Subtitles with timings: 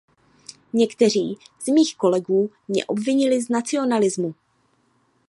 [0.73, 4.35] Někteří z mých kolegů mě obvinili z nacionalismu.